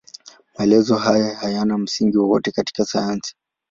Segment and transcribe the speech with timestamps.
[0.57, 3.35] Maelezo hayo hayana msingi wowote katika sayansi.